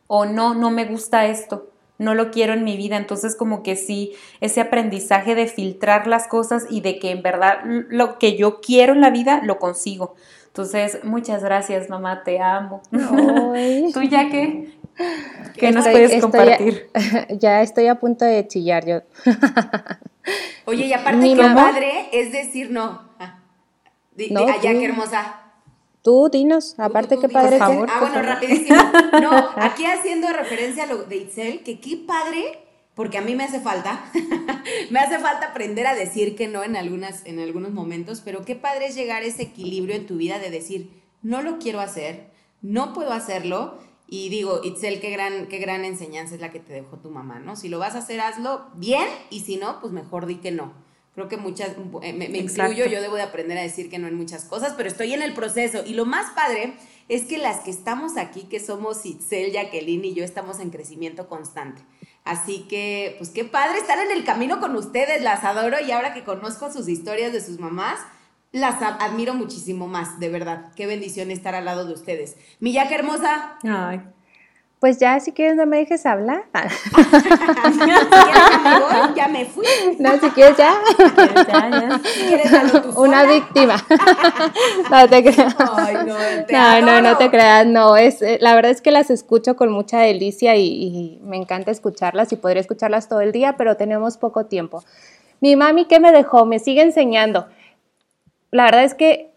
[0.09, 1.72] O no, no me gusta esto.
[2.03, 2.97] No lo quiero en mi vida.
[2.97, 7.61] Entonces como que sí, ese aprendizaje de filtrar las cosas y de que en verdad
[7.65, 10.15] lo que yo quiero en la vida lo consigo.
[10.47, 12.83] Entonces, muchas gracias, mamá, te amo.
[13.95, 14.71] ¿Tú ya qué?
[15.55, 16.91] ¿Qué nos puedes compartir?
[17.39, 19.01] ya estoy a punto de chillar yo.
[20.67, 23.01] Oye, y aparte Mi que padre es decir no.
[23.19, 23.39] Ah
[24.31, 25.42] no, allá, qué hermosa.
[26.03, 27.59] Tú, dinos, aparte qué padre.
[27.61, 28.77] ah, bueno, rapidísimo.
[29.21, 32.59] No, aquí haciendo referencia a lo de Itzel, que qué padre,
[32.95, 34.05] porque a mí me hace falta,
[34.91, 38.57] me hace falta aprender a decir que no en, algunas, en algunos momentos, pero qué
[38.57, 40.91] padre es llegar a ese equilibrio en tu vida de decir,
[41.23, 46.35] no lo quiero hacer, no puedo hacerlo, y digo, Itzel, qué gran, qué gran enseñanza
[46.35, 47.57] es la que te dejó tu mamá, ¿no?
[47.57, 50.75] Si lo vas a hacer, hazlo bien, y si no, pues mejor di que no.
[51.15, 54.17] Creo que muchas, eh, me, incluyo, yo debo de aprender a decir que no en
[54.17, 55.83] muchas cosas, pero estoy en el proceso.
[55.85, 56.75] Y lo más padre
[57.09, 61.29] es que las que estamos aquí, que somos Itzel, Jacqueline y yo, estamos en crecimiento
[61.29, 61.83] constante.
[62.25, 66.15] Así que, pues qué padre estar en el camino con ustedes, las adoro y ahora
[66.15, 67.99] que conozco sus historias de sus mamás,
[68.53, 70.73] las admiro muchísimo más, de verdad.
[70.77, 72.37] Qué bendición estar al lado de ustedes.
[72.61, 73.59] Mi Jack hermosa.
[73.65, 74.01] Ay.
[74.83, 76.43] Pues ya, si quieres, no me dejes hablar.
[79.15, 79.65] ya me fui.
[80.01, 80.75] No, si quieres, ya.
[82.03, 82.51] Si quieres,
[82.97, 83.77] Una víctima.
[84.91, 85.55] no te creas.
[86.51, 87.65] no, no, no te creas.
[87.65, 91.37] No, es, eh, la verdad es que las escucho con mucha delicia y, y me
[91.37, 94.83] encanta escucharlas y podría escucharlas todo el día, pero tenemos poco tiempo.
[95.41, 96.45] Mi mami, ¿qué me dejó?
[96.45, 97.47] Me sigue enseñando.
[98.51, 99.31] La verdad es que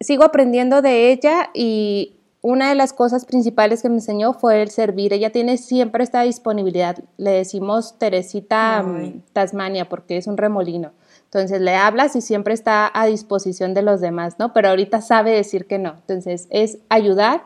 [0.00, 4.70] sigo aprendiendo de ella y una de las cosas principales que me enseñó fue el
[4.70, 5.12] servir.
[5.12, 6.96] Ella tiene siempre esta disponibilidad.
[7.18, 10.92] Le decimos Teresita mm, Tasmania porque es un remolino.
[11.24, 14.52] Entonces le hablas y siempre está a disposición de los demás, ¿no?
[14.52, 15.90] Pero ahorita sabe decir que no.
[15.90, 17.44] Entonces es ayudar.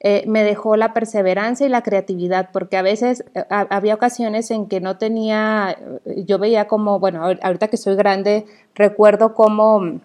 [0.00, 4.66] Eh, me dejó la perseverancia y la creatividad, porque a veces eh, había ocasiones en
[4.66, 10.00] que no tenía, eh, yo veía como, bueno, ahorita que soy grande, recuerdo cómo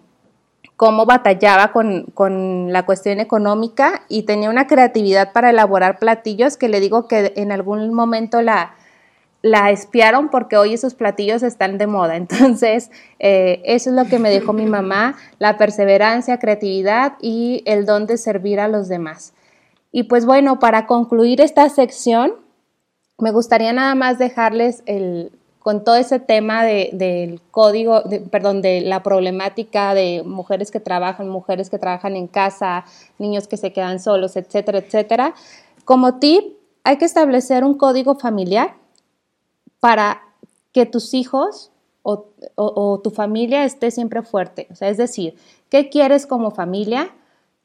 [0.78, 6.78] cómo batallaba con, la cuestión económica y tenía una creatividad para elaborar platillos que le
[6.78, 8.76] digo que en algún momento la,
[9.42, 12.14] la espiaron porque hoy esos platillos están de moda.
[12.22, 17.84] Entonces, eh, eso es lo que me dejó mi mamá, la perseverancia, creatividad y el
[17.84, 19.34] don de servir a los demás.
[19.90, 22.34] Y pues bueno, para concluir esta sección,
[23.18, 25.32] me gustaría nada más dejarles el,
[25.68, 31.68] con todo ese tema del código, perdón, de la problemática de mujeres que trabajan, mujeres
[31.68, 32.86] que trabajan en casa,
[33.18, 35.34] niños que se quedan solos, etcétera, etcétera.
[35.84, 38.76] Como tip, hay que establecer un código familiar
[39.78, 40.22] para
[40.72, 44.68] que tus hijos o, o tu familia esté siempre fuerte.
[44.70, 45.36] O sea, es decir,
[45.68, 47.10] ¿qué quieres como familia?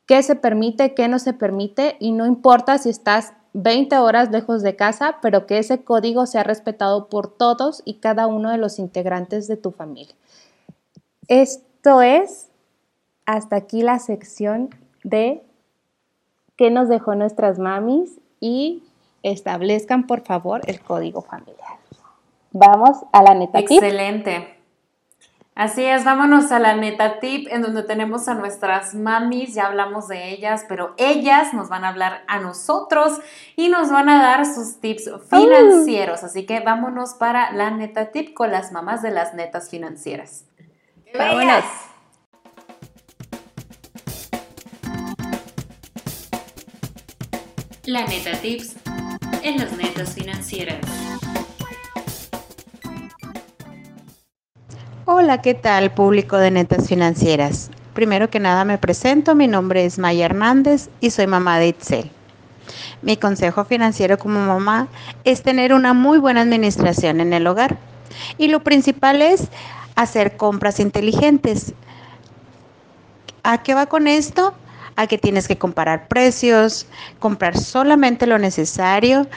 [0.08, 0.94] ¿Qué se permite?
[0.94, 1.96] ¿Qué no se permite?
[2.02, 6.44] Y no importa si estás 20 horas lejos de casa, pero que ese código sea
[6.44, 10.16] respetado por todos y cada uno de los integrantes de tu familia.
[11.28, 12.50] Esto es
[13.26, 14.70] hasta aquí la sección
[15.04, 15.44] de
[16.58, 18.84] qué nos dejó nuestras mamis y
[19.22, 21.78] establezcan por favor el código familiar.
[22.52, 23.60] Vamos a la neta.
[23.60, 24.63] Excelente.
[25.56, 30.08] Así es, vámonos a la neta tip en donde tenemos a nuestras mamis, ya hablamos
[30.08, 33.20] de ellas, pero ellas nos van a hablar a nosotros
[33.56, 36.24] y nos van a dar sus tips financieros.
[36.24, 40.46] Así que vámonos para la neta tip con las mamás de las netas financieras.
[41.16, 41.64] Vámonos.
[47.86, 48.76] La neta tips
[49.44, 50.80] en las netas financieras.
[55.06, 57.70] Hola, ¿qué tal público de Netas Financieras?
[57.94, 62.10] Primero que nada me presento, mi nombre es Maya Hernández y soy mamá de Itzel.
[63.02, 64.88] Mi consejo financiero como mamá
[65.26, 67.78] es tener una muy buena administración en el hogar
[68.38, 69.50] y lo principal es
[69.96, 71.74] hacer compras inteligentes.
[73.44, 74.54] ¿A qué va con esto?
[74.96, 76.88] A que tienes que comparar precios,
[77.20, 79.28] comprar solamente lo necesario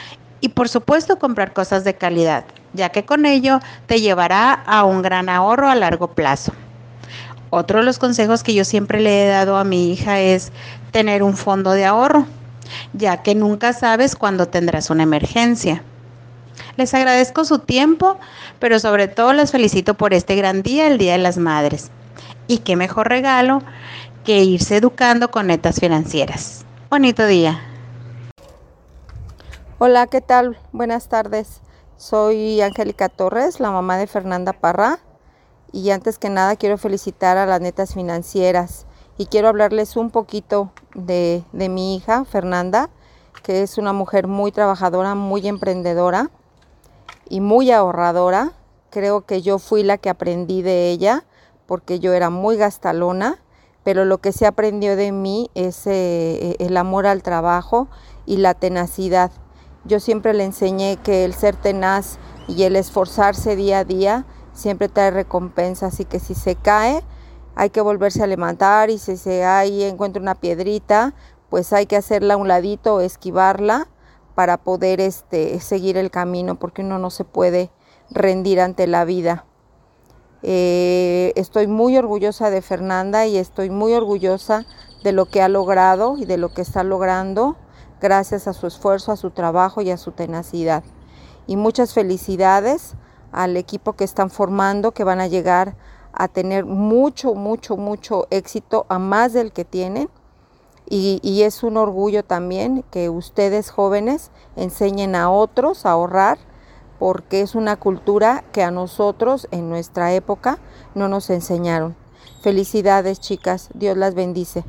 [0.41, 5.01] y por supuesto comprar cosas de calidad ya que con ello te llevará a un
[5.01, 6.53] gran ahorro a largo plazo.
[7.49, 10.51] Otro de los consejos que yo siempre le he dado a mi hija es
[10.91, 12.25] tener un fondo de ahorro,
[12.93, 15.81] ya que nunca sabes cuándo tendrás una emergencia.
[16.75, 18.17] Les agradezco su tiempo,
[18.59, 21.89] pero sobre todo les felicito por este gran día, el Día de las Madres.
[22.47, 23.63] Y qué mejor regalo
[24.25, 26.65] que irse educando con netas financieras.
[26.89, 27.61] Bonito día.
[29.79, 30.57] Hola, ¿qué tal?
[30.71, 31.61] Buenas tardes.
[31.97, 34.97] Soy Angélica Torres, la mamá de Fernanda Parra.
[35.71, 38.87] Y antes que nada quiero felicitar a las netas financieras
[39.19, 42.89] y quiero hablarles un poquito de, mi hija, Fernanda,
[43.43, 46.31] que es una mujer muy trabajadora, muy emprendedora
[47.29, 48.53] y muy ahorradora.
[48.89, 51.23] Creo que yo fui la que aprendí de ella
[51.67, 53.37] porque yo era muy gastalona,
[53.83, 57.87] pero lo que se aprendió de mí es eh, el amor al trabajo
[58.25, 59.31] y la tenacidad.
[59.87, 64.89] Yo siempre le enseñé que el ser tenaz y el esforzarse día a día siempre
[64.89, 67.03] trae recompensas y que si se cae
[67.55, 71.15] hay que volverse a levantar y si se ahí encuentra una piedrita,
[71.49, 73.87] pues hay que hacerla a un ladito o esquivarla
[74.35, 77.71] para poder este, seguir el camino porque uno no se puede
[78.11, 79.45] rendir ante la vida.
[80.43, 84.65] Eh, estoy muy orgullosa de Fernanda y estoy muy orgullosa
[85.03, 87.55] de lo que ha logrado y de lo que está logrando
[87.99, 90.83] gracias a su esfuerzo, a su trabajo y a su tenacidad.
[91.47, 92.95] Y muchas felicidades
[93.31, 95.75] al equipo que están formando, que van a llegar
[96.13, 100.09] a tener mucho, mucho, mucho éxito, a más del que tienen.
[100.89, 106.37] Y, es un orgullo también que ustedes jóvenes enseñen a otros a ahorrar,
[106.97, 110.59] porque es una cultura que a nosotros en nuestra época
[110.95, 111.95] no nos enseñaron.
[112.41, 114.63] Felicidades chicas, Dios las bendice.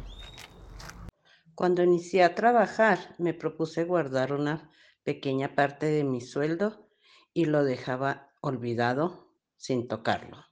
[1.58, 4.70] Cuando inicié a trabajar, me propuse guardar una
[5.02, 6.88] pequeña parte de mi sueldo
[7.34, 10.44] y lo dejaba olvidado sin tocarlo.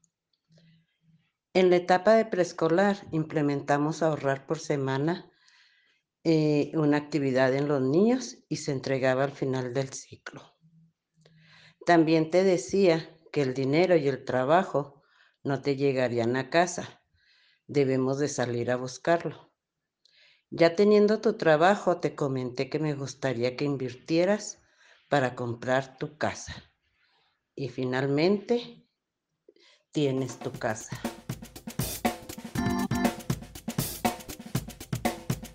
[1.54, 5.30] En la etapa de preescolar implementamos ahorrar por semana
[6.24, 10.56] eh, una actividad en los niños y se entregaba al final del ciclo.
[11.86, 15.04] También te decía que el dinero y el trabajo
[15.44, 17.00] no te llegarían a casa.
[17.68, 19.45] Debemos de salir a buscarlo.
[20.50, 24.58] Ya teniendo tu trabajo, te comenté que me gustaría que invirtieras
[25.08, 26.54] para comprar tu casa.
[27.54, 28.86] Y finalmente,
[29.90, 31.00] tienes tu casa.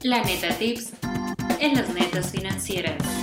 [0.02, 0.94] La neta tips
[1.60, 3.21] en las netas financieras.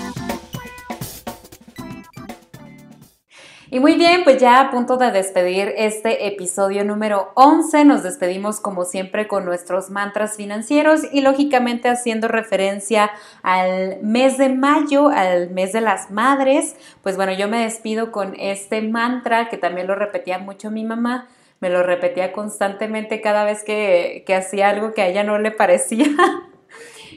[3.71, 8.61] Y muy bien, pues ya a punto de despedir este episodio número 11, nos despedimos
[8.61, 13.11] como siempre con nuestros mantras financieros y lógicamente haciendo referencia
[13.43, 16.77] al mes de mayo, al mes de las madres.
[17.03, 21.29] Pues bueno, yo me despido con este mantra que también lo repetía mucho mi mamá
[21.61, 25.51] me lo repetía constantemente cada vez que, que, hacía algo que a ella no le
[25.51, 26.07] parecía.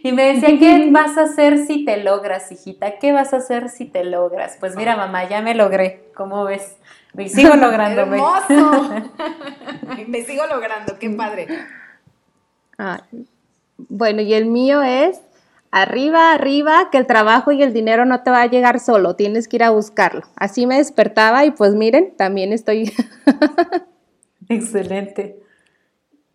[0.04, 2.98] Y me decía, ¿qué vas a hacer si te logras, hijita?
[2.98, 4.58] ¿Qué vas a hacer si te logras?
[4.60, 6.10] Pues mira, mamá, ya me logré.
[6.16, 6.78] ¿Cómo ves?
[7.14, 8.02] Me sigo logrando.
[8.02, 9.04] ¡Hermoso!
[10.08, 11.48] me sigo logrando, qué padre.
[13.78, 15.22] bueno, y el mío es
[15.70, 19.48] arriba, arriba, que el trabajo y el dinero no te va a llegar solo, tienes
[19.48, 20.24] que ir a buscarlo.
[20.36, 22.92] Así me despertaba y pues miren, también estoy...
[24.50, 25.40] Excelente.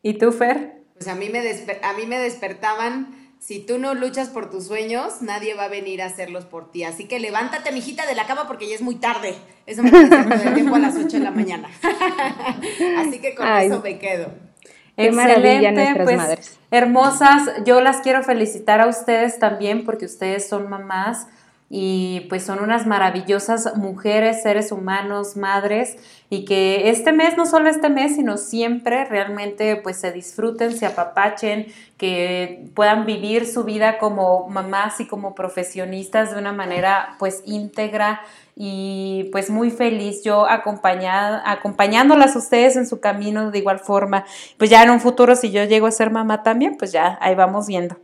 [0.03, 0.83] ¿Y tú, Fer?
[0.95, 5.23] Pues a mí me, a mí me despertaban si tú no luchas por tus sueños,
[5.23, 6.85] nadie va a venir a hacerlos por ti.
[6.85, 9.35] Así que levántate, mijita, de la cama porque ya es muy tarde.
[9.67, 11.69] Eso me el tiempo a las 8 de la mañana.
[12.99, 14.31] Así que con eso me quedo.
[14.97, 16.59] Qué maravilla nuestras pues, madres.
[16.71, 21.27] Hermosas, yo las quiero felicitar a ustedes también porque ustedes son mamás
[21.69, 25.97] y pues son unas maravillosas mujeres, seres humanos, madres
[26.31, 30.87] y que este mes, no solo este mes, sino siempre realmente pues se disfruten, se
[30.87, 37.43] apapachen, que puedan vivir su vida como mamás y como profesionistas de una manera pues
[37.47, 38.21] íntegra
[38.55, 44.25] y pues muy feliz yo acompañada, acompañándolas a ustedes en su camino de igual forma.
[44.57, 47.35] Pues ya en un futuro si yo llego a ser mamá también, pues ya ahí
[47.35, 47.97] vamos viendo.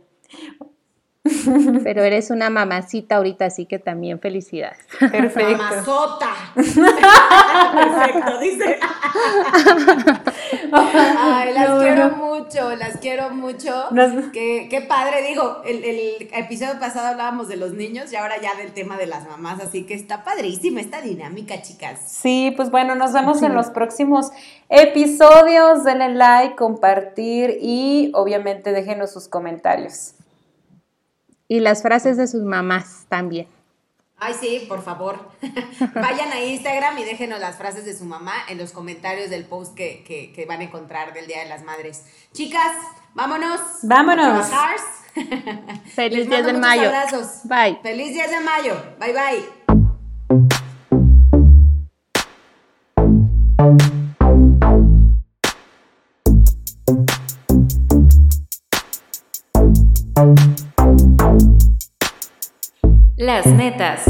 [1.83, 4.79] Pero eres una mamacita ahorita, así que también felicidades.
[4.99, 5.57] Perfecto.
[5.57, 6.29] Mamazota.
[6.53, 8.79] Perfecto, dice.
[10.73, 13.87] Ay, las quiero mucho, las quiero mucho.
[14.33, 18.73] Qué, padre, digo, el, el, episodio pasado hablábamos de los niños y ahora ya del
[18.73, 22.01] tema de las mamás, así que está padrísima esta dinámica, chicas.
[22.05, 24.31] Sí, pues bueno, nos vemos en los próximos
[24.67, 25.85] episodios.
[25.85, 30.15] Denle like, compartir y obviamente déjenos sus comentarios.
[31.47, 33.47] Y las frases de sus mamás también.
[34.17, 35.19] Ay, sí, por favor.
[35.95, 39.75] Vayan a Instagram y déjenos las frases de su mamá en los comentarios del post
[39.75, 42.05] que, van a encontrar del Día de las Madres.
[42.31, 42.71] Chicas,
[43.13, 43.59] vámonos.
[43.83, 44.47] Vámonos.
[45.93, 46.89] Feliz Día de Mayo.
[47.43, 47.79] Bye.
[47.83, 48.75] Feliz Día de Mayo.
[48.99, 49.82] Bye, bye.
[63.25, 64.03] Las netas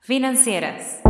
[0.00, 1.02] financieras.